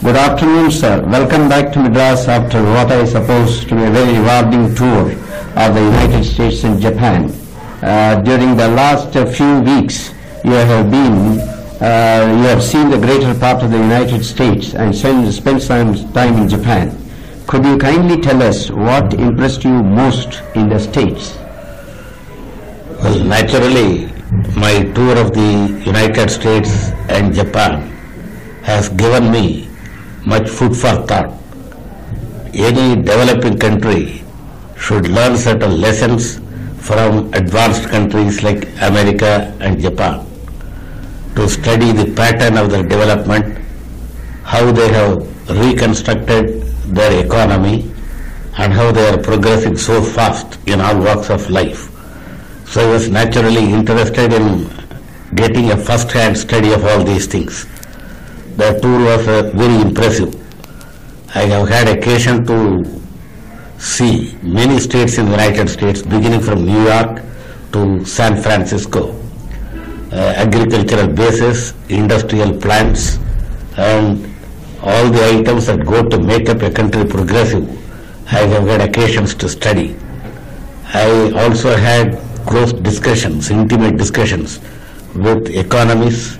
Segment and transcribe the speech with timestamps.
[0.00, 1.04] Good afternoon, sir.
[1.04, 5.74] Welcome back to Madras after what I suppose to be a very rewarding tour of
[5.74, 7.32] the United States and Japan.
[7.82, 10.10] Uh, during the last uh, few weeks,
[10.44, 11.40] you have been,
[11.82, 15.92] uh, you have seen the greater part of the United States and spent, spent some
[16.12, 16.96] time in Japan.
[17.48, 21.36] Could you kindly tell us what impressed you most in the States?
[23.02, 24.06] Well, naturally,
[24.54, 27.90] my tour of the United States and Japan
[28.62, 29.67] has given me
[30.32, 31.32] much food for thought.
[32.68, 34.22] Any developing country
[34.76, 36.38] should learn certain lessons
[36.88, 40.24] from advanced countries like America and Japan
[41.34, 43.58] to study the pattern of their development,
[44.42, 45.16] how they have
[45.64, 46.62] reconstructed
[46.98, 47.90] their economy,
[48.58, 51.82] and how they are progressing so fast in all walks of life.
[52.66, 54.68] So I was naturally interested in
[55.34, 57.66] getting a first-hand study of all these things.
[58.58, 60.34] The tour was uh, very impressive.
[61.32, 62.84] I have had occasion to
[63.78, 67.22] see many states in the United States, beginning from New York
[67.74, 69.14] to San Francisco.
[70.10, 73.18] Uh, agricultural bases, industrial plants,
[73.76, 74.26] and
[74.82, 77.64] all the items that go to make up a country progressive.
[78.32, 79.94] I have had occasions to study.
[80.92, 84.58] I also had close discussions, intimate discussions
[85.14, 86.38] with economists,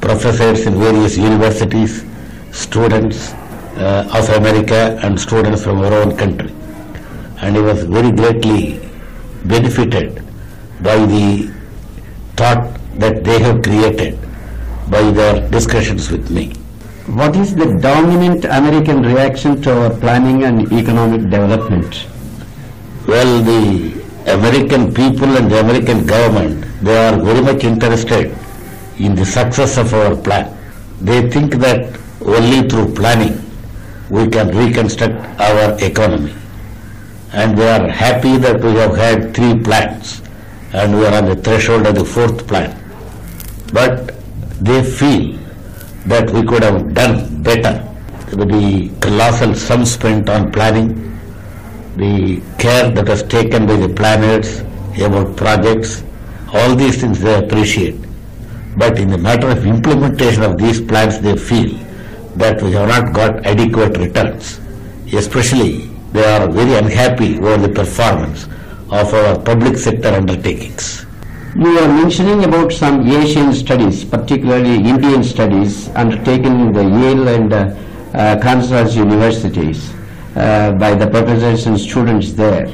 [0.00, 2.04] professors in various universities,
[2.52, 3.32] students
[3.76, 6.52] uh, of America and students from our own country.
[7.40, 8.80] And he was very greatly
[9.44, 10.22] benefited
[10.82, 11.52] by the
[12.36, 14.18] thought that they have created
[14.90, 16.52] by their discussions with me.
[17.06, 22.06] What is the dominant American reaction to our planning and economic development?
[23.06, 28.36] Well, the American people and the American government, they are very much interested
[29.04, 30.56] in the success of our plan.
[31.00, 33.36] They think that only through planning
[34.10, 36.34] we can reconstruct our economy.
[37.32, 40.20] And they are happy that we have had three plans
[40.72, 42.76] and we are on the threshold of the fourth plan.
[43.72, 44.14] But
[44.60, 45.38] they feel
[46.06, 47.86] that we could have done better.
[48.32, 51.18] with The colossal sum spent on planning,
[51.96, 54.60] the care that was taken by the planners
[55.00, 56.02] about projects,
[56.52, 57.96] all these things they appreciate.
[58.76, 61.76] But in the matter of implementation of these plans, they feel
[62.36, 64.60] that we have not got adequate returns.
[65.12, 68.44] Especially, they are very unhappy over the performance
[68.90, 71.06] of our public sector undertakings.
[71.56, 77.52] You are mentioning about some Asian studies, particularly Indian studies, undertaken in the Yale and
[77.52, 77.74] uh,
[78.14, 79.92] uh, Kansas universities
[80.36, 82.68] uh, by the professors and students there.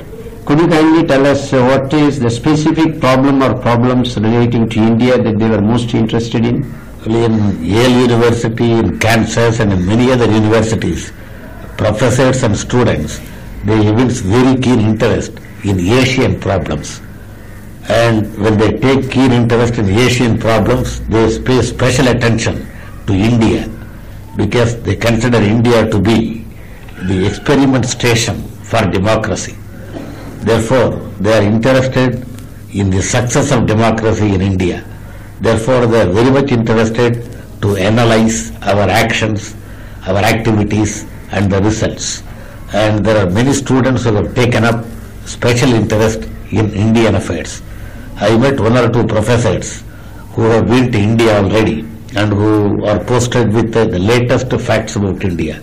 [0.46, 4.78] Could you kindly tell us uh, what is the specific problem or problems relating to
[4.78, 6.72] India that they were most interested in?
[7.04, 11.12] in Yale University, in Kansas, and in many other universities,
[11.76, 13.20] professors and students,
[13.64, 15.32] they evince very keen interest
[15.64, 17.00] in Asian problems.
[17.88, 22.66] And when they take keen interest in Asian problems, they pay special attention
[23.08, 23.68] to India
[24.36, 26.44] because they consider India to be
[27.08, 29.56] the experiment station for democracy.
[30.46, 32.24] Therefore, they are interested
[32.72, 34.84] in the success of democracy in India.
[35.40, 37.12] Therefore, they are very much interested
[37.62, 39.56] to analyze our actions,
[40.06, 42.22] our activities, and the results.
[42.72, 44.84] And there are many students who have taken up
[45.24, 47.60] special interest in Indian affairs.
[48.14, 49.82] I met one or two professors
[50.34, 51.80] who have been to India already
[52.14, 55.60] and who are posted with the, the latest facts about India.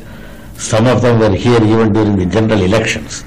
[0.58, 3.24] Some of them were here even during the general elections.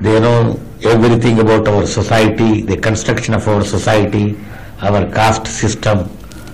[0.00, 4.38] They know everything about our society, the construction of our society,
[4.80, 6.08] our caste system,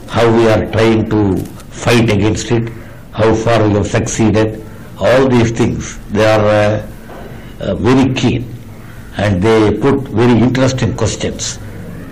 [0.09, 1.37] how we are trying to
[1.71, 2.73] fight against it,
[3.13, 4.65] how far we have succeeded.
[4.99, 6.87] All these things, they are uh,
[7.61, 8.51] uh, very keen
[9.17, 11.59] and they put very interesting questions.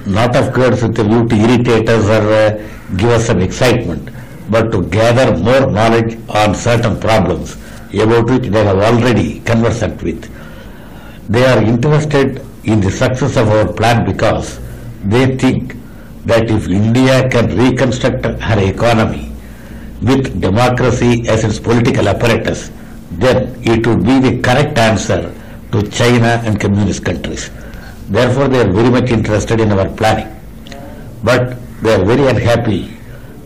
[0.07, 4.11] Not of course with a view to irritate us or uh, give us some excitement,
[4.51, 7.57] but to gather more knowledge on certain problems
[7.95, 10.29] about which they have already conversant with.
[11.29, 14.61] They are interested in the success of our plan because
[15.05, 15.77] they think
[16.27, 19.33] that if India can reconstruct her economy
[20.01, 22.71] with democracy as its political apparatus,
[23.13, 25.33] then it would be the correct answer
[25.73, 27.51] to China and communist countries.
[28.09, 30.29] Therefore, they are very much interested in our planning.
[31.23, 32.97] But they are very unhappy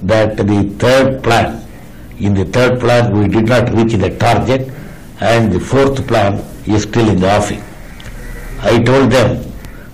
[0.03, 1.63] that the third plan,
[2.19, 4.71] in the third plan we did not reach the target
[5.21, 7.63] and the fourth plan is still in the offing.
[8.63, 9.43] I told them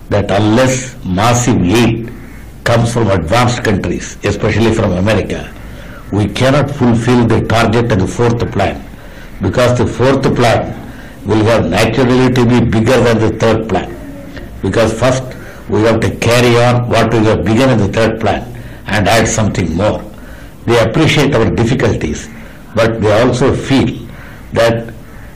[0.08, 2.12] that unless massive aid
[2.64, 5.52] comes from advanced countries, especially from America,
[6.12, 8.84] we cannot fulfill the target of the fourth plan
[9.40, 10.78] because the fourth plan
[11.26, 13.88] will have naturally to be bigger than the third plan.
[14.62, 15.24] Because first
[15.68, 18.42] we have to carry on what we have begun in the third plan
[18.86, 20.02] and add something more.
[20.66, 22.28] They appreciate our difficulties,
[22.74, 24.06] but they also feel
[24.52, 24.92] that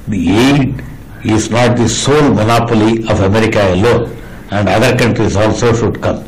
[0.09, 0.85] the aid
[1.31, 4.17] is not the sole monopoly of America alone
[4.51, 6.25] and other countries also should come.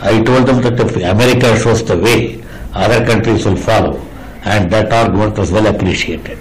[0.00, 2.42] I told them that if America shows the way,
[2.74, 4.00] other countries will follow
[4.44, 6.38] and that argument was well appreciated.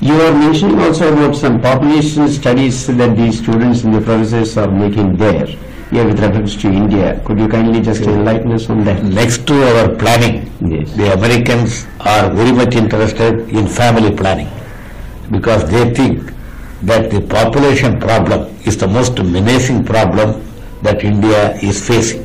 [0.00, 4.70] You are mentioning also about some population studies that the students and the professors are
[4.70, 5.46] making there,
[5.90, 7.20] here with reference to India.
[7.24, 9.02] Could you kindly just enlighten us on that?
[9.04, 10.92] Next to our planning, Yes.
[10.94, 14.48] the Americans are very much interested in family planning
[15.30, 16.32] because they think
[16.82, 20.42] that the population problem is the most menacing problem
[20.82, 22.22] that India is facing.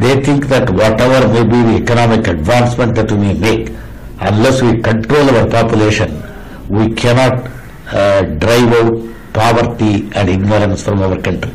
[0.00, 3.70] They think that whatever may be the economic advancement that we may make,
[4.20, 6.22] unless we control our population,
[6.68, 7.48] we cannot
[7.92, 11.52] uh, drive out poverty and ignorance from our country.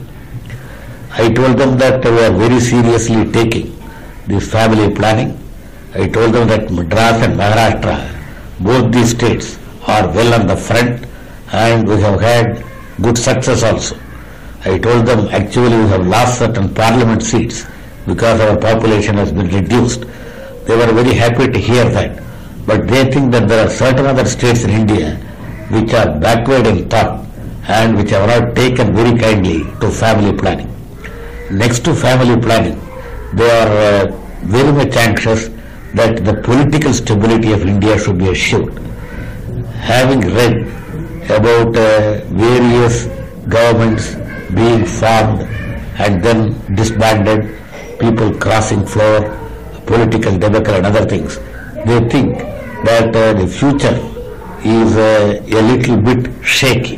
[1.12, 3.78] I told them that we are very seriously taking
[4.26, 5.38] this family planning.
[5.94, 7.98] I told them that Madras and Maharashtra,
[8.60, 11.06] both these states are well on the front
[11.54, 12.66] and we have had
[13.02, 13.96] good success also.
[14.66, 17.66] I told them actually we have lost certain parliament seats
[18.08, 20.02] because our population has been reduced.
[20.66, 22.22] They were very happy to hear that.
[22.66, 25.16] But they think that there are certain other states in India
[25.70, 27.26] which are backward in thought
[27.68, 30.70] and which have not taken very kindly to family planning.
[31.52, 32.80] Next to family planning,
[33.34, 34.12] they are uh,
[34.44, 35.50] very much anxious
[35.94, 38.78] that the political stability of India should be assured.
[39.76, 40.83] Having read
[41.30, 43.06] about uh, various
[43.48, 44.16] governments
[44.54, 45.42] being formed
[46.00, 47.60] and then disbanded,
[48.00, 49.22] people crossing floor,
[49.86, 51.38] political debacle and other things,
[51.86, 52.38] they think
[52.84, 53.98] that uh, the future
[54.66, 56.98] is uh, a little bit shaky.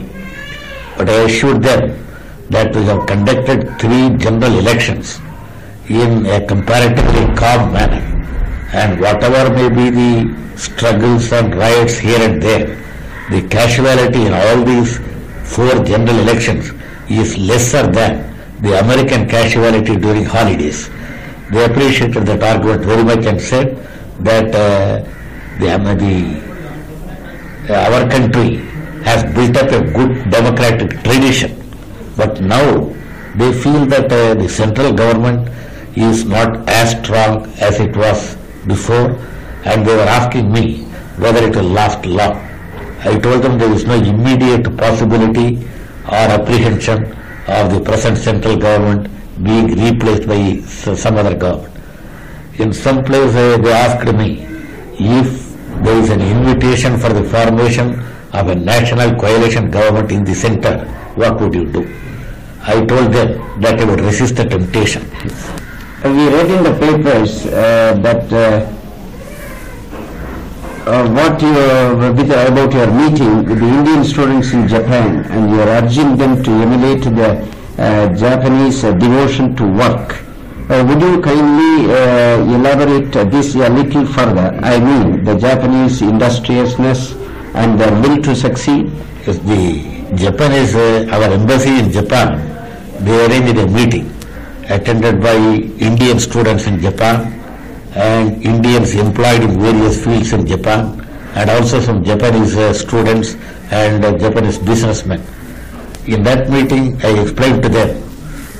[0.98, 2.06] But I assure them
[2.50, 5.20] that we have conducted three general elections
[5.90, 8.02] in a comparatively calm manner.
[8.74, 12.85] And whatever may be the struggles and riots here and there,
[13.30, 15.00] the casualty in all these
[15.44, 16.72] four general elections
[17.10, 18.32] is lesser than
[18.62, 20.90] the American casualty during holidays.
[21.52, 23.78] They appreciated that argument very much and said
[24.20, 25.04] that uh,
[25.60, 26.46] the, um, the
[27.70, 28.58] uh, our country
[29.04, 31.52] has built up a good democratic tradition,
[32.18, 32.84] but now
[33.36, 35.50] they feel that uh, the central government
[35.96, 38.36] is not as strong as it was
[38.68, 39.18] before,
[39.66, 40.84] and they were asking me
[41.18, 42.45] whether it will last long.
[43.06, 45.64] I told them there is no immediate possibility
[46.08, 47.04] or apprehension
[47.48, 49.10] of the present central government
[49.44, 51.74] being replaced by some other government.
[52.58, 54.30] In some place uh, they asked me
[54.98, 55.28] if
[55.84, 58.00] there is an invitation for the formation
[58.34, 60.86] of a national coalition government in the center,
[61.16, 61.84] what would you do?
[62.62, 65.04] I told them that I would resist the temptation.
[66.04, 68.75] We read in the papers uh, that uh,
[70.88, 71.50] uh, what you
[72.14, 76.44] with, about your meeting with the Indian students in Japan and you are urging them
[76.44, 77.30] to emulate the
[77.78, 80.22] uh, Japanese uh, devotion to work.
[80.70, 84.58] Uh, would you kindly uh, elaborate this a little further?
[84.62, 87.14] I mean, the Japanese industriousness
[87.56, 88.92] and their will to succeed.
[89.26, 92.38] Yes, the Japanese, our embassy in Japan,
[93.04, 94.12] they arranged a meeting
[94.70, 97.35] attended by Indian students in Japan
[97.96, 101.00] and Indians employed in various fields in Japan
[101.36, 103.36] and also some Japanese uh, students
[103.72, 105.22] and uh, Japanese businessmen.
[106.06, 108.02] In that meeting, I explained to them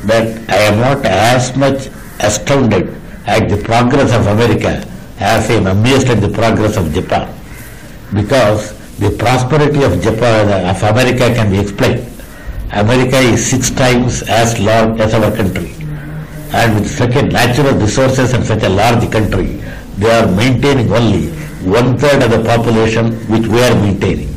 [0.08, 1.88] that I am not as much
[2.20, 2.96] astounded
[3.28, 4.88] at the progress of America
[5.20, 7.34] as I am amazed at the progress of Japan
[8.14, 12.08] because the prosperity of Japan, of America can be explained.
[12.72, 15.85] America is six times as large as our country.
[16.56, 19.48] And with such a natural resources and such a large country,
[19.98, 21.28] they are maintaining only
[21.78, 24.30] one third of the population which we are maintaining.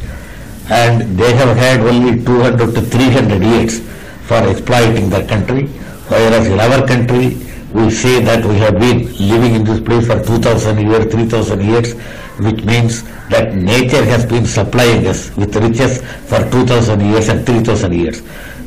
[0.68, 3.80] And they have had only 200 to 300 years
[4.26, 5.66] for exploiting their country,
[6.08, 7.36] whereas in our country,
[7.72, 8.98] we say that we have been
[9.32, 11.92] living in this place for 2000 years, 3000 years,
[12.40, 17.92] which means that nature has been supplying us with riches for 2000 years and 3000
[17.92, 18.22] years.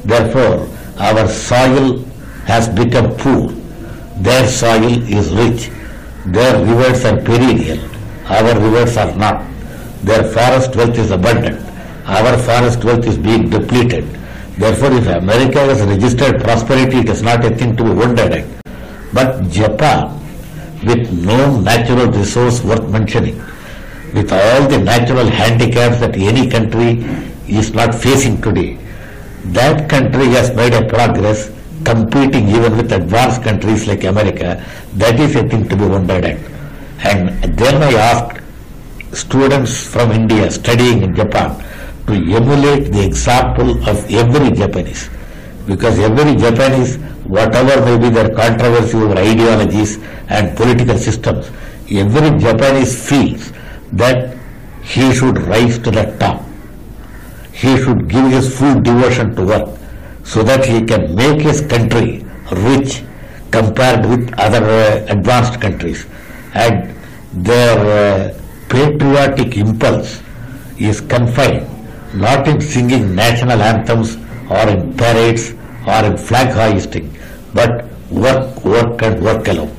[0.06, 2.06] Therefore, our soil
[2.52, 3.50] has become poor.
[4.28, 5.70] Their soil is rich.
[6.26, 7.80] Their rivers are perennial.
[8.38, 9.46] Our rivers are not.
[10.04, 11.60] Their forest wealth is abundant.
[12.06, 14.06] Our forest wealth is being depleted.
[14.58, 18.46] Therefore, if America has registered prosperity, it is not a thing to be wondered at.
[19.14, 20.18] But Japan
[20.84, 23.38] with no natural resource worth mentioning,
[24.14, 26.92] with all the natural handicaps that any country
[27.48, 28.78] is not facing today,
[29.58, 31.50] that country has made a progress
[31.84, 34.64] competing even with advanced countries like America.
[34.96, 36.40] That is a thing to be wondered at.
[37.04, 38.42] And then I asked
[39.14, 41.58] students from India studying in Japan
[42.08, 45.10] to emulate the example of every Japanese.
[45.66, 49.98] Because every Japanese, whatever may be their controversy over ideologies
[50.30, 51.50] and political systems,
[51.90, 53.52] every Japanese feels
[53.94, 54.38] that
[54.84, 56.44] he should rise to the top.
[57.54, 59.81] He should give his full devotion to work
[60.24, 63.04] so that he can make his country rich
[63.52, 66.06] compared with other uh, advanced countries.
[66.54, 66.96] And
[67.34, 70.22] their uh, patriotic impulse
[70.78, 71.68] is confined
[72.14, 74.18] not in singing national anthems
[74.50, 75.54] or in parades
[75.88, 77.16] or in flag hoisting,
[77.54, 79.76] but work, work and work alone.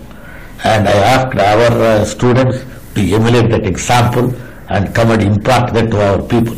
[0.64, 2.58] And I asked our uh, students
[2.94, 4.34] to emulate that example
[4.68, 6.54] and come and impart that to our people.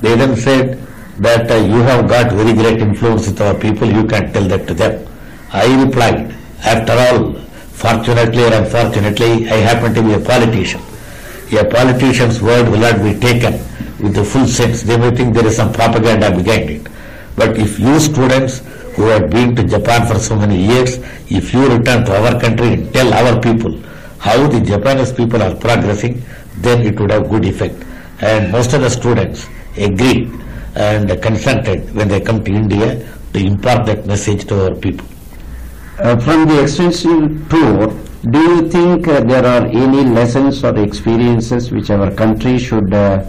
[0.00, 0.85] They then said
[1.18, 4.66] that uh, you have got very great influence with our people, you can tell that
[4.68, 5.06] to them.
[5.52, 7.32] I replied, after all,
[7.72, 10.80] fortunately or unfortunately, I happen to be a politician.
[11.52, 13.54] A politician's word will not be taken
[14.02, 14.82] with the full sense.
[14.82, 16.88] They may think there is some propaganda behind it.
[17.36, 18.58] But if you students
[18.96, 20.98] who have been to Japan for so many years,
[21.30, 23.80] if you return to our country and tell our people
[24.18, 26.22] how the Japanese people are progressing,
[26.56, 27.74] then it would have good effect.
[28.20, 29.46] And most of the students
[29.76, 30.32] agreed
[30.76, 32.88] and consented when they come to India
[33.32, 35.06] to impart that message to our people.
[35.98, 37.88] Uh, from the extensive tour,
[38.30, 43.24] do you think uh, there are any lessons or experiences which our country should uh,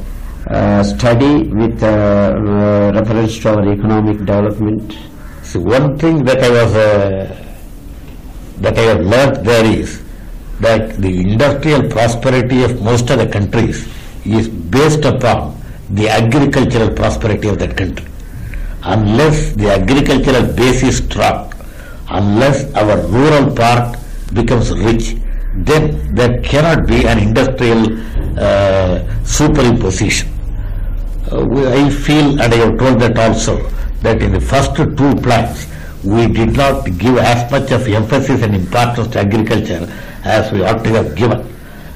[0.49, 4.97] uh, study with uh, uh, reference to our economic development?
[5.43, 7.43] So one thing that I was uh,
[8.57, 10.03] that I have learnt there is
[10.59, 13.87] that the industrial prosperity of most of the countries
[14.25, 15.56] is based upon
[15.89, 18.05] the agricultural prosperity of that country.
[18.83, 21.53] Unless the agricultural base is strong,
[22.09, 23.97] unless our rural part
[24.33, 25.15] becomes rich,
[25.55, 27.85] then there cannot be an industrial
[28.39, 30.27] uh, superimposition.
[31.31, 33.69] Uh, I feel, and I have told that also,
[34.01, 35.67] that in the first two plans,
[36.03, 39.91] we did not give as much of emphasis and importance to agriculture
[40.23, 41.45] as we ought to have given.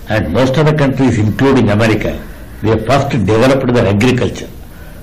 [0.09, 2.19] And most of the countries, including America,
[2.61, 4.49] they first developed their agriculture.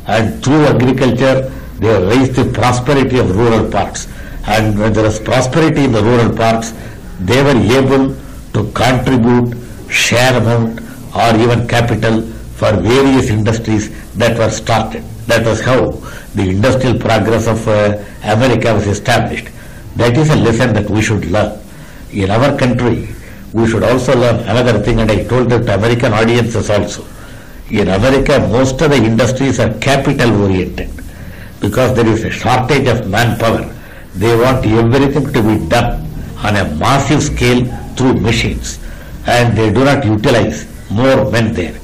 [0.07, 4.09] And through agriculture, they raised the prosperity of rural parts.
[4.47, 6.73] And when there is prosperity in the rural parts,
[7.21, 8.17] they were able
[8.55, 9.57] to contribute
[9.91, 10.81] share amount
[11.15, 12.23] or even capital
[12.59, 15.03] for various industries that were started.
[15.27, 15.91] That was how
[16.35, 19.49] the industrial progress of uh, America was established.
[19.97, 21.59] That is a lesson that we should learn.
[22.13, 23.09] In our country,
[23.53, 27.05] we should also learn another thing, and I told that to American audiences also.
[27.71, 30.89] In America, most of the industries are capital oriented
[31.61, 33.69] because there is a shortage of manpower.
[34.15, 36.07] They want everything to be done
[36.39, 38.79] on a massive scale through machines
[39.27, 41.79] and they do not utilize more men there.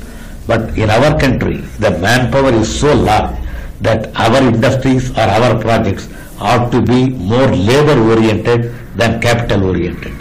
[0.47, 3.37] But in our country, the manpower is so large
[3.83, 6.09] that our industries or our projects
[6.41, 10.15] ought to be more labor oriented than capital oriented.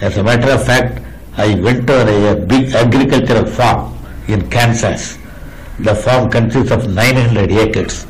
[0.00, 1.02] As a matter of fact,
[1.36, 3.93] I went to a, big agricultural farm
[4.28, 5.18] in Kansas.
[5.80, 8.06] The farm consists of 900 acres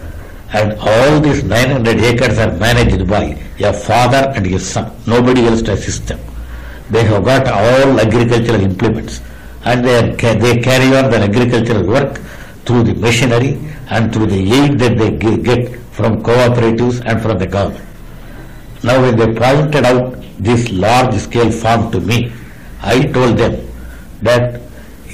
[0.52, 3.25] and all these 900 acres are managed by
[3.59, 4.94] a father and his son.
[5.06, 6.21] Nobody else to assist them.
[6.90, 9.21] They have got all agricultural implements
[9.64, 12.18] and they, are, they carry on their agricultural work
[12.66, 13.59] through the machinery
[13.90, 17.85] and through the aid that they get from cooperatives and from the government.
[18.83, 22.33] Now when they pointed out this large scale farm to me,
[22.83, 23.66] I told them
[24.23, 24.61] that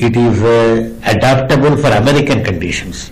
[0.03, 3.11] it is uh, adaptable for American conditions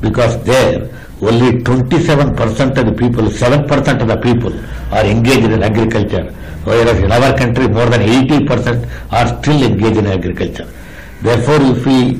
[0.00, 0.88] because there
[1.22, 4.52] only 27% of the people, 7% of the people
[4.94, 6.32] are engaged in agriculture,
[6.64, 10.66] whereas in our country more than 80% are still engaged in agriculture.
[11.20, 12.14] Therefore, if we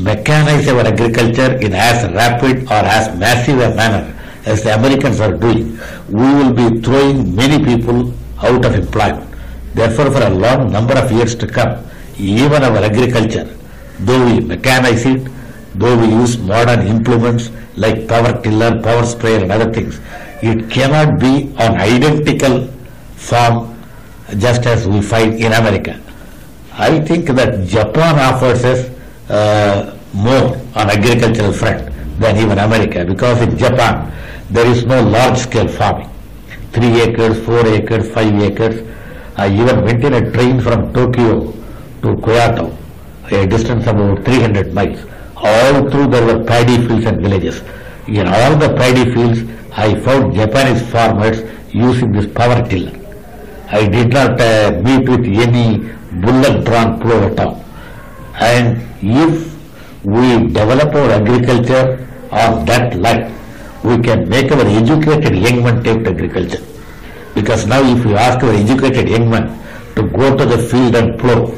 [0.00, 4.14] mechanize our agriculture in as rapid or as massive a manner
[4.46, 5.76] as the Americans are doing,
[6.08, 9.28] we will be throwing many people out of employment.
[9.74, 11.84] Therefore, for a long number of years to come,
[12.18, 13.56] even our agriculture,
[14.00, 15.30] though we mechanize it,
[15.74, 20.00] though we use modern implements like power tiller, power sprayer and other things,
[20.42, 22.66] it cannot be on identical
[23.16, 23.74] form
[24.38, 26.00] just as we find in America.
[26.72, 28.90] I think that Japan offers us
[29.30, 34.12] uh, more on agricultural front than even America because in Japan
[34.50, 36.10] there is no large scale farming.
[36.72, 38.86] Three acres, four acres, five acres.
[39.36, 41.52] I even went in a train from Tokyo
[42.04, 42.66] to Kyoto,
[43.30, 45.00] a distance of about 300 miles.
[45.36, 47.62] All through there were paddy fields and villages.
[48.06, 49.40] In all the paddy fields,
[49.72, 51.42] I found Japanese farmers
[51.72, 52.92] using this power tiller.
[53.70, 55.66] I did not uh, meet with any
[56.24, 57.64] bullock-drawn plow at all.
[58.38, 59.54] And if
[60.04, 63.32] we develop our agriculture on that line,
[63.82, 66.62] we can make our educated young men take to agriculture.
[67.34, 69.46] Because now if you ask our educated young men
[69.96, 71.52] to go to the field and plow,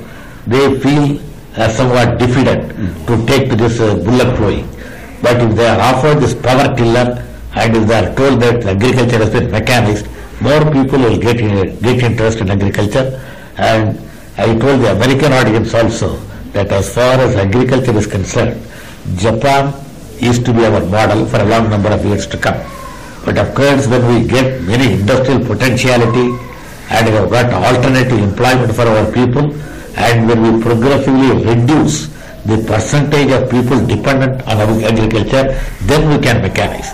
[0.47, 1.19] they feel
[1.57, 2.71] uh, somewhat diffident
[3.07, 4.69] to take to this uh, bullock plowing.
[5.23, 7.25] But if they are offered this power tiller
[7.55, 10.07] and if they are told that agriculture has been mechanized,
[10.41, 13.21] more people will get, in, get interest in agriculture.
[13.57, 13.99] And
[14.37, 16.17] I told the American audience also
[16.53, 18.63] that as far as agriculture is concerned,
[19.17, 19.73] Japan
[20.21, 22.61] is to be our model for a long number of years to come.
[23.25, 26.37] But of course, when we get many industrial potentiality
[26.91, 29.53] and we have got alternative employment for our people,
[29.97, 32.09] and when we progressively reduce
[32.45, 36.93] the percentage of people dependent on agriculture, then we can mechanize.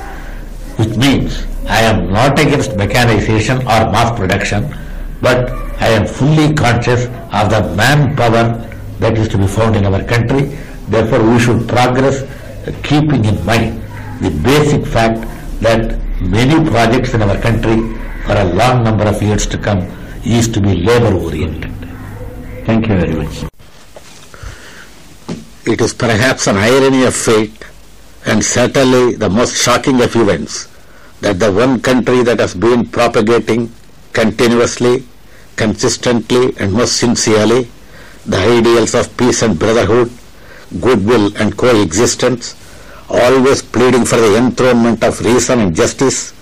[0.78, 4.74] Which means I am not against mechanization or mass production,
[5.20, 8.44] but I am fully conscious of the manpower
[8.98, 10.56] that is to be found in our country.
[10.88, 12.22] Therefore, we should progress
[12.82, 13.82] keeping in mind
[14.20, 15.20] the basic fact
[15.60, 17.76] that many projects in our country
[18.26, 19.80] for a long number of years to come
[20.24, 21.71] is to be labor oriented.
[22.64, 23.44] Thank you very much.
[25.66, 27.64] It is perhaps an irony of fate
[28.24, 30.68] and certainly the most shocking of events
[31.20, 33.70] that the one country that has been propagating
[34.12, 35.04] continuously,
[35.56, 37.68] consistently and most sincerely
[38.26, 40.10] the ideals of peace and brotherhood,
[40.80, 42.54] goodwill and coexistence,
[43.08, 46.32] always pleading for the enthronement of reason and justice,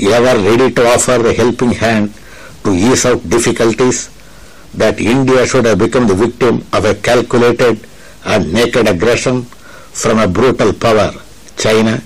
[0.00, 2.12] ever ready to offer the helping hand
[2.64, 4.10] to ease out difficulties,
[4.74, 7.86] that India should have become the victim of a calculated
[8.24, 11.12] and naked aggression from a brutal power,
[11.56, 11.98] China,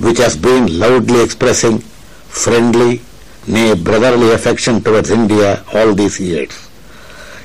[0.00, 3.00] which has been loudly expressing friendly,
[3.46, 6.68] nay brotherly affection towards India all these years.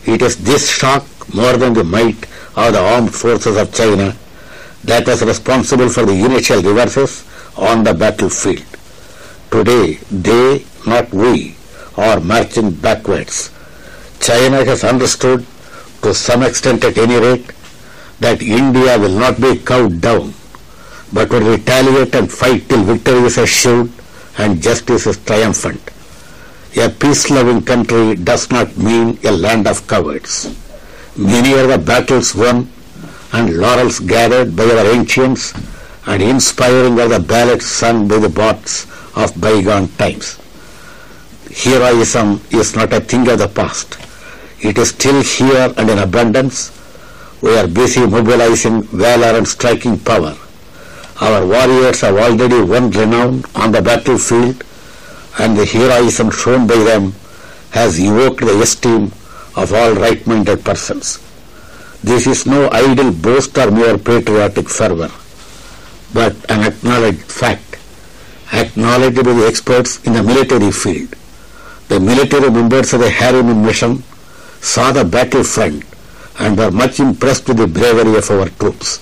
[0.06, 2.24] It is this shock more than the might
[2.56, 4.16] of the armed forces of China
[4.86, 7.26] that was responsible for the initial reverses
[7.58, 8.64] on the battlefield.
[9.52, 11.56] Today, they, not we,
[11.98, 13.52] are marching backwards.
[14.20, 15.46] China has understood,
[16.02, 17.52] to some extent at any rate,
[18.20, 20.34] that India will not be cowed down,
[21.14, 23.92] but will retaliate and fight till victory is assured
[24.38, 25.82] and justice is triumphant.
[26.78, 30.56] A peace-loving country does not mean a land of cowards.
[31.18, 32.70] Many are the battles won
[33.34, 35.54] and laurels gathered by our ancients,
[36.06, 40.40] and inspiring are the ballads sung by the bards of bygone times.
[41.52, 43.98] Heroism is not a thing of the past.
[44.60, 46.72] It is still here and in abundance.
[47.42, 50.36] We are busy mobilizing valor and striking power.
[51.22, 54.64] Our warriors have already won renown on the battlefield,
[55.38, 57.14] and the heroism shown by them
[57.72, 59.12] has evoked the esteem
[59.56, 61.20] of all right-minded persons.
[62.04, 65.12] This is no idle boast or mere patriotic fervor,
[66.14, 67.78] but an acknowledged fact,
[68.54, 71.14] acknowledged by the experts in the military field.
[71.90, 74.04] The military members of the Harriman mission
[74.62, 75.84] saw the battlefront
[76.40, 79.00] and were much impressed with the bravery of our troops.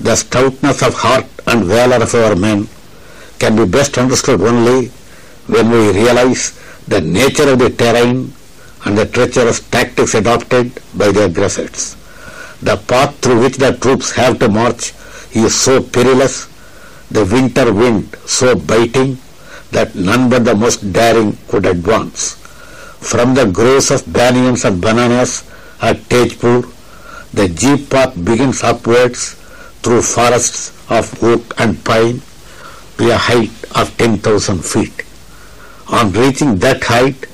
[0.00, 2.68] The stoutness of heart and valor of our men
[3.38, 4.88] can be best understood only
[5.46, 6.52] when we realize
[6.86, 8.32] the nature of the terrain
[8.84, 11.96] and the treacherous tactics adopted by the aggressors.
[12.62, 14.92] The path through which the troops have to march
[15.32, 16.48] is so perilous,
[17.10, 19.18] the winter wind so biting,
[19.70, 22.36] that none but the most daring could advance.
[23.00, 25.44] From the groves of banyans and bananas
[25.80, 26.66] at Tezpur,
[27.32, 29.34] the jeep path begins upwards
[29.82, 32.20] through forests of oak and pine
[32.98, 35.04] to a height of 10,000 feet.
[35.88, 37.26] On reaching that height,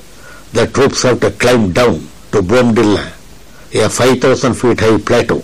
[0.53, 1.99] the troops have to climb down
[2.31, 3.11] to Bomdila,
[3.73, 5.43] a 5,000 feet high plateau.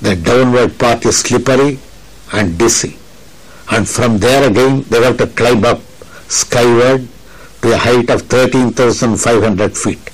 [0.00, 1.78] The downward path is slippery
[2.32, 2.96] and dizzy,
[3.70, 5.80] and from there again they have to climb up
[6.28, 7.06] skyward
[7.62, 10.04] to a height of 13,500 feet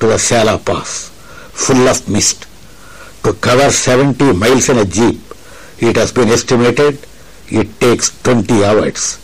[0.00, 1.10] to the Sela Pass,
[1.52, 2.46] full of mist.
[3.24, 5.20] To cover 70 miles in a jeep,
[5.78, 6.98] it has been estimated
[7.48, 9.18] it takes 20 hours.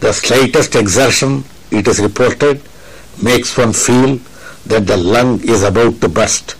[0.00, 2.60] The slightest exertion, it is reported,
[3.22, 4.18] makes one feel
[4.66, 6.54] that the lung is about to burst.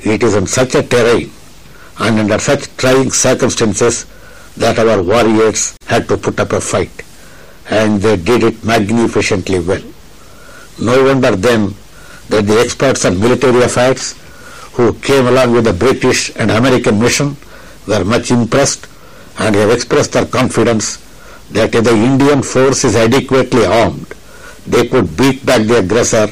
[0.00, 1.30] It is in such a terrain
[1.98, 4.06] and under such trying circumstances
[4.56, 7.03] that our warriors had to put up a fight
[7.70, 9.82] and they did it magnificently well.
[10.80, 11.74] No wonder then
[12.28, 14.12] that the experts on military affairs
[14.72, 17.36] who came along with the British and American mission
[17.86, 18.86] were much impressed
[19.38, 20.98] and have expressed their confidence
[21.50, 24.06] that if the Indian force is adequately armed,
[24.66, 26.28] they could beat back the aggressor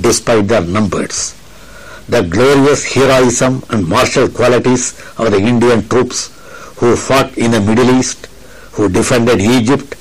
[0.00, 1.34] despite their numbers.
[2.08, 6.32] The glorious heroism and martial qualities of the Indian troops
[6.78, 8.26] who fought in the Middle East,
[8.72, 9.96] who defended Egypt,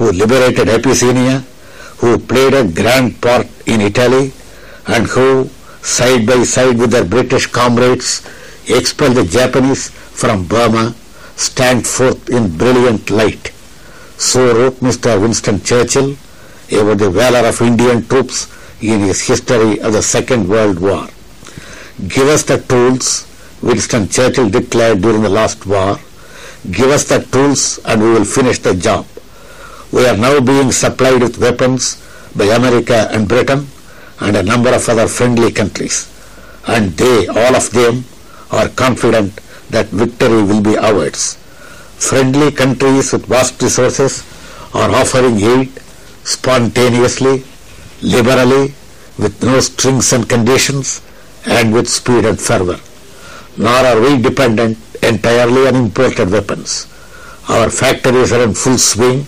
[0.00, 1.40] who liberated Abyssinia,
[1.98, 4.32] who played a grand part in Italy,
[4.86, 5.44] and who,
[5.82, 8.26] side by side with their British comrades,
[8.66, 10.94] expelled the Japanese from Burma,
[11.36, 13.52] stand forth in brilliant light.
[14.16, 15.20] So wrote Mr.
[15.20, 16.16] Winston Churchill
[16.72, 18.48] about the valor of Indian troops
[18.80, 21.08] in his history of the Second World War.
[22.08, 23.26] Give us the tools,
[23.60, 25.98] Winston Churchill declared during the last war.
[26.70, 29.04] Give us the tools and we will finish the job.
[29.92, 31.96] We are now being supplied with weapons
[32.36, 33.66] by America and Britain
[34.20, 36.08] and a number of other friendly countries.
[36.66, 38.04] And they, all of them,
[38.50, 39.34] are confident
[39.70, 41.36] that victory will be ours.
[41.98, 44.24] Friendly countries with vast resources
[44.74, 45.70] are offering aid
[46.24, 47.44] spontaneously,
[48.02, 48.74] liberally,
[49.18, 51.02] with no strings and conditions,
[51.46, 52.78] and with speed and fervor.
[53.56, 56.86] Nor are we dependent entirely on imported weapons.
[57.48, 59.26] Our factories are in full swing,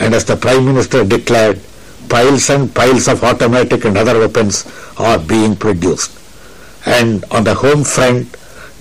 [0.00, 1.60] and as the Prime Minister declared,
[2.08, 4.64] piles and piles of automatic and other weapons
[4.96, 6.12] are being produced.
[6.86, 8.36] And on the home front,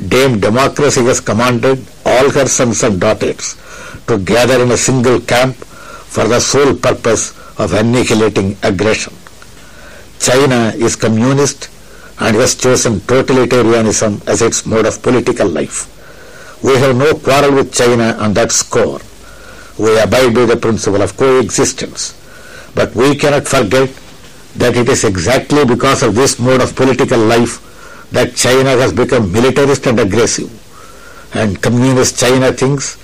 [0.08, 3.56] Dame Democracy has commanded all her sons and daughters
[4.08, 9.14] to gather in a single camp for the sole purpose of annihilating aggression.
[10.20, 11.70] China is communist
[12.20, 15.94] and has chosen totalitarianism as its mode of political life.
[16.64, 19.00] We have no quarrel with China on that score.
[19.78, 22.14] We abide by the principle of coexistence.
[22.74, 23.90] But we cannot forget
[24.56, 27.64] that it is exactly because of this mode of political life
[28.12, 30.50] that China has become militarist and aggressive.
[31.34, 32.98] And communist China thinks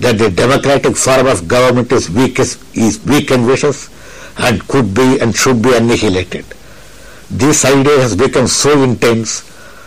[0.00, 3.90] that the democratic form of government is weak, is weak and vicious
[4.38, 6.44] and could be and should be annihilated.
[7.30, 9.42] This idea has become so intense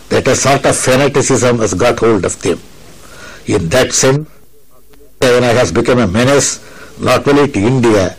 [0.10, 2.60] that a sort of fanaticism has got hold of them.
[3.45, 4.30] In that sense,
[5.21, 6.49] China has become a menace
[6.99, 8.15] not only to India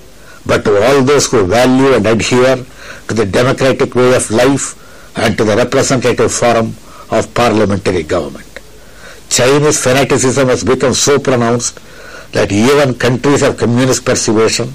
[0.47, 2.57] but to all those who value and adhere
[3.09, 4.77] to the democratic way of life
[5.17, 6.75] and to the representative form
[7.11, 8.47] of parliamentary government.
[9.29, 11.79] Chinese fanaticism has become so pronounced
[12.33, 14.73] that even countries of communist persuasion,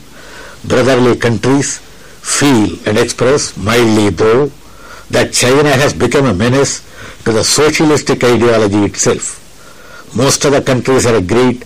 [0.66, 1.80] brotherly countries,
[2.22, 4.52] feel and express, mildly though,
[5.10, 6.82] that China has become a menace
[7.24, 9.42] to the socialistic ideology itself.
[10.16, 11.66] Most of the countries are agreed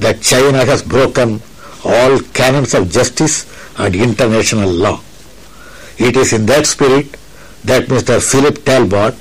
[0.00, 1.40] that China has broken
[1.84, 3.46] all canons of justice
[3.78, 5.00] and international law.
[5.98, 7.16] It is in that spirit
[7.64, 8.20] that Mr.
[8.20, 9.14] Philip Talbot,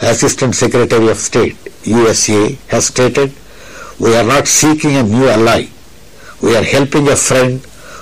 [0.00, 3.32] Assistant Secretary of State, USA, has stated,
[4.00, 5.66] we are not seeking a new ally.
[6.42, 7.60] We are helping a friend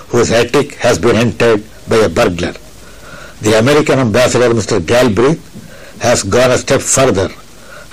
[0.09, 2.53] whose attic has been entered by a burglar.
[3.41, 4.85] The American ambassador, Mr.
[4.85, 5.41] Galbraith,
[6.01, 7.29] has gone a step further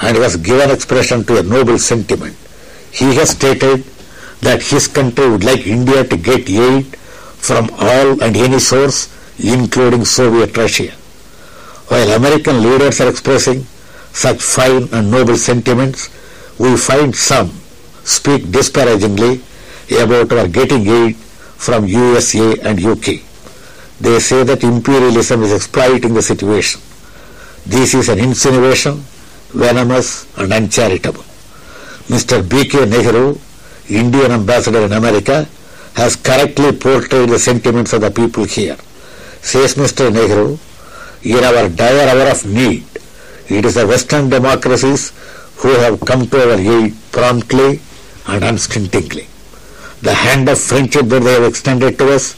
[0.01, 2.37] and has given expression to a noble sentiment.
[2.93, 3.85] He has stated
[4.40, 6.96] that his country would like India to get aid
[7.48, 10.90] from all and any source, including Soviet Russia.
[11.88, 13.64] While American leaders are expressing
[14.12, 16.09] such fine and noble sentiments,
[16.59, 17.51] we find some
[18.05, 19.40] speak disparagingly
[20.01, 23.22] about our getting aid from USA and UK.
[24.01, 26.81] They say that imperialism is exploiting the situation.
[27.66, 29.03] This is an insinuation,
[29.51, 31.24] venomous and uncharitable.
[32.09, 32.48] Mr.
[32.48, 32.87] B.K.
[32.87, 33.38] Nehru,
[33.88, 35.46] Indian ambassador in America,
[35.94, 38.77] has correctly portrayed the sentiments of the people here.
[39.42, 40.12] Says Mr.
[40.12, 40.59] Nehru,
[41.22, 42.85] in our dire hour of need,
[43.48, 45.12] it is the Western democracies
[45.57, 47.81] who have come to our aid promptly
[48.29, 49.27] and unstintingly.
[50.03, 52.35] The hand of friendship that they have extended to us,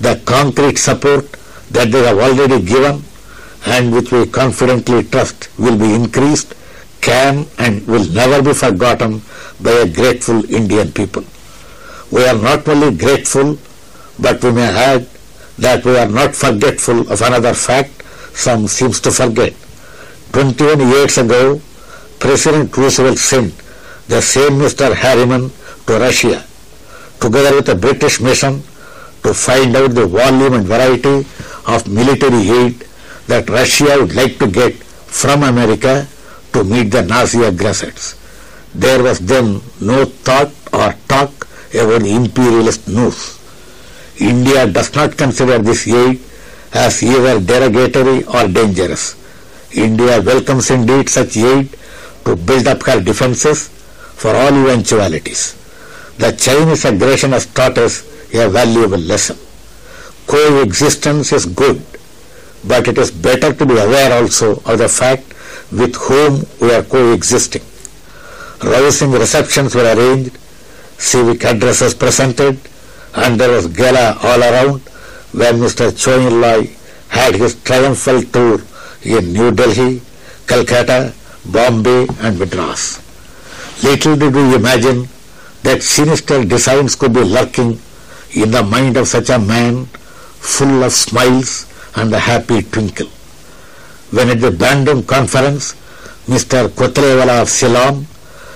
[0.00, 1.30] the concrete support
[1.70, 3.02] that they have already given
[3.66, 6.54] and which we confidently trust will be increased,
[7.00, 9.20] can and will never be forgotten
[9.60, 11.24] by a grateful Indian people.
[12.10, 13.58] We are not only grateful,
[14.18, 15.06] but we may add
[15.58, 18.02] that we are not forgetful of another fact
[18.34, 19.54] some seems to forget.
[20.32, 21.60] 21 years ago,
[22.18, 23.54] President Roosevelt sent
[24.08, 24.92] the same Mr.
[24.94, 25.50] Harriman
[25.86, 26.44] to Russia,
[27.20, 28.62] together with a British mission,
[29.22, 31.26] to find out the volume and variety
[31.66, 32.84] of military aid
[33.26, 36.06] that Russia would like to get from America
[36.52, 38.16] to meet the Nazi aggressors.
[38.74, 41.30] There was then no thought or talk
[41.72, 43.38] about imperialist news.
[44.18, 46.20] India does not consider this aid
[46.72, 49.16] as either derogatory or dangerous.
[49.72, 51.68] India welcomes indeed such aid
[52.24, 55.54] to build up her defenses for all eventualities.
[56.18, 58.02] The Chinese aggression has taught us
[58.34, 59.36] a valuable lesson.
[60.26, 61.84] Coexistence is good,
[62.66, 65.24] but it is better to be aware also of the fact
[65.72, 67.62] with whom we are coexisting.
[68.64, 70.38] Rousing receptions were arranged,
[70.96, 72.58] civic addresses presented,
[73.14, 74.80] and there was gala all around
[75.32, 75.92] when Mr.
[76.08, 76.74] En-lai
[77.08, 78.60] had his triumphal tour
[79.02, 80.00] in New Delhi,
[80.46, 81.12] Calcutta,
[81.44, 83.02] Bombay and Madras.
[83.84, 85.08] Little did we imagine
[85.62, 87.78] that sinister designs could be lurking
[88.32, 93.08] in the mind of such a man full of smiles and a happy twinkle.
[94.10, 95.74] When at the Bandung conference,
[96.26, 96.68] Mr.
[96.68, 98.06] Kotelawala of Ceylon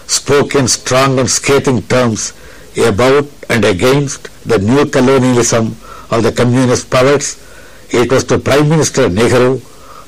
[0.09, 2.33] spoke in strong and scathing terms
[2.77, 5.77] about and against the new colonialism
[6.11, 7.37] of the communist powers,
[7.91, 9.61] it was to Prime Minister Nehru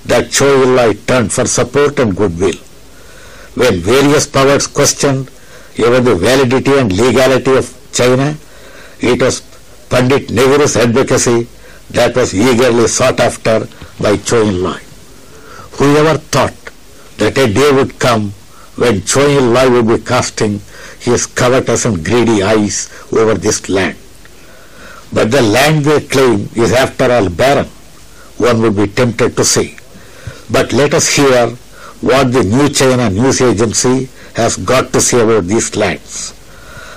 [0.06, 2.56] that Chou En-lai turned for support and goodwill.
[3.54, 5.30] When various powers questioned
[5.76, 8.36] even the validity and legality of China,
[9.00, 9.42] it was
[9.90, 11.46] Pandit Nehru's advocacy
[11.90, 13.68] that was eagerly sought after
[14.00, 14.80] by Chou En-lai.
[15.72, 16.54] Whoever thought
[17.18, 18.32] that a day would come
[18.80, 20.60] when Chou En-lai would be casting
[21.00, 22.76] his covetous and greedy eyes
[23.12, 23.96] over this land.
[25.12, 27.66] But the land they claim is after all barren,
[28.38, 29.76] one would be tempted to say.
[30.50, 31.48] But let us hear
[32.00, 36.32] what the New China News Agency has got to say about these lands.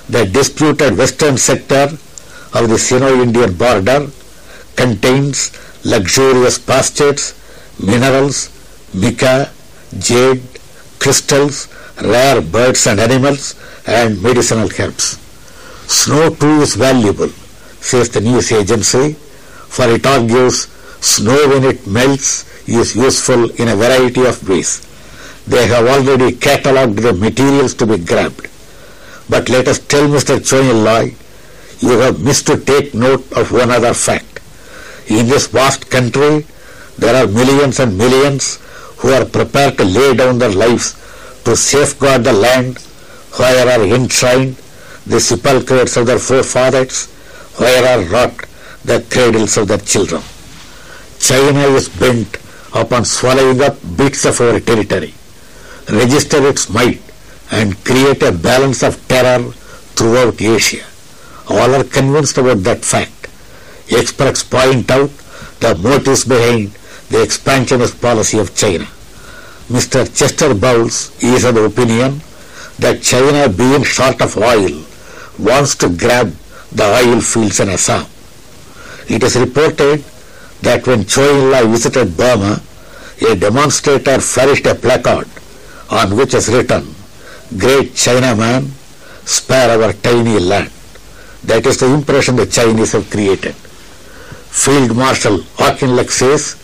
[0.08, 1.90] The disputed western sector
[2.54, 4.08] of the Sino-Indian border
[4.78, 5.52] contains
[5.84, 7.34] luxurious pastures,
[7.80, 8.50] minerals,
[8.94, 9.52] mica,
[10.00, 10.44] jade,
[11.04, 11.68] crystals,
[12.02, 15.20] rare birds and animals, and medicinal herbs.
[16.02, 17.28] Snow too is valuable,
[17.90, 19.14] says the news agency,
[19.76, 20.68] for it argues
[21.02, 22.30] snow when it melts
[22.70, 24.72] is useful in a variety of ways.
[25.46, 28.48] They have already catalogued the materials to be grabbed.
[29.30, 30.40] But let us tell Mr.
[30.48, 31.16] Chou En-lai,
[31.80, 34.40] you have missed to take note of one other fact.
[35.10, 36.46] In this vast country,
[36.98, 38.63] there are millions and millions
[39.04, 40.88] who are prepared to lay down their lives
[41.44, 42.78] to safeguard the land
[43.38, 44.56] where are enshrined
[45.06, 47.12] the sepulchres of their forefathers,
[47.58, 48.46] where are wrought
[48.86, 50.22] the cradles of their children.
[51.20, 52.38] China is bent
[52.74, 55.14] upon swallowing up bits of our territory,
[55.90, 57.02] register its might,
[57.52, 59.52] and create a balance of terror
[59.98, 60.86] throughout Asia.
[61.50, 63.28] All are convinced about that fact.
[63.92, 65.12] Experts point out
[65.60, 66.72] the motives behind
[67.10, 68.86] the expansionist policy of China.
[69.70, 70.06] Mr.
[70.18, 72.22] Chester Bowles is of the opinion
[72.80, 74.84] that China, being short of oil,
[75.40, 76.34] wants to grab
[76.72, 78.06] the oil fields in Assam.
[79.08, 80.04] It is reported
[80.62, 82.62] that when Chou En-lai visited Burma,
[83.22, 85.28] a demonstrator flourished a placard
[85.90, 86.94] on which is written,
[87.58, 88.72] Great China man,
[89.26, 90.72] spare our tiny land.
[91.44, 93.54] That is the impression the Chinese have created.
[93.56, 96.56] Field Marshal Auchinleck says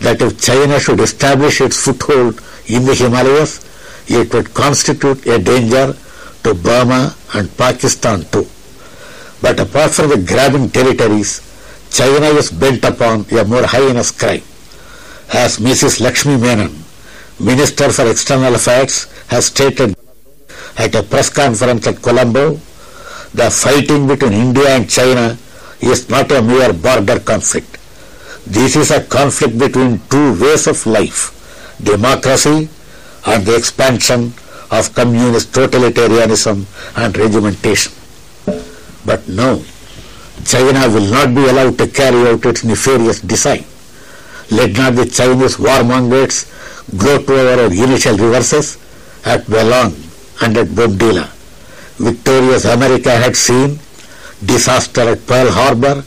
[0.00, 3.64] that if China should establish its foothold in the Himalayas,
[4.08, 5.94] it would constitute a danger
[6.42, 8.46] to Burma and Pakistan too.
[9.40, 11.40] But apart from the grabbing territories,
[11.90, 14.42] China is bent upon a more heinous crime.
[15.32, 16.00] As Mrs.
[16.00, 16.72] Lakshmi Menon,
[17.40, 19.96] Minister for External Affairs, has stated
[20.76, 22.54] at a press conference at Colombo,
[23.32, 25.36] the fighting between India and China
[25.80, 27.73] is not a mere border conflict.
[28.46, 31.32] This is a conflict between two ways of life,
[31.82, 32.68] democracy
[33.26, 34.34] and the expansion
[34.70, 37.92] of communist totalitarianism and regimentation.
[39.06, 39.62] But no,
[40.44, 43.64] China will not be allowed to carry out its nefarious design.
[44.50, 46.44] Let not the Chinese warmongers
[46.98, 48.76] gloat over our initial reverses
[49.24, 49.94] at Walong
[50.42, 51.30] and at Bomdila.
[51.96, 53.78] Victorious America had seen
[54.44, 56.04] disaster at Pearl Harbor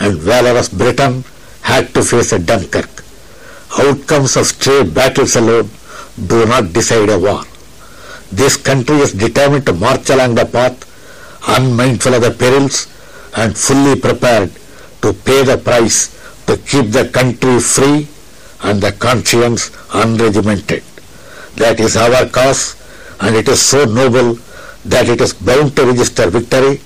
[0.00, 1.22] and valorous Britain
[1.70, 2.92] had to face at Dunkirk.
[3.84, 5.68] Outcomes of stray battles alone
[6.32, 7.42] do not decide a war.
[8.30, 10.78] This country is determined to march along the path,
[11.56, 12.86] unmindful of the perils
[13.36, 14.50] and fully prepared
[15.02, 15.98] to pay the price
[16.46, 18.06] to keep the country free
[18.62, 19.70] and the conscience
[20.02, 20.82] unregimented.
[21.56, 22.62] That is our cause
[23.20, 24.38] and it is so noble
[24.84, 26.80] that it is bound to register victory